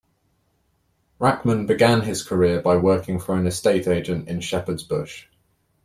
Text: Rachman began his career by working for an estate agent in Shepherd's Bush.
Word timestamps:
Rachman 1.19 1.67
began 1.67 2.01
his 2.01 2.23
career 2.23 2.59
by 2.59 2.75
working 2.75 3.19
for 3.19 3.35
an 3.37 3.45
estate 3.45 3.87
agent 3.87 4.27
in 4.27 4.39
Shepherd's 4.41 4.81
Bush. 4.81 5.27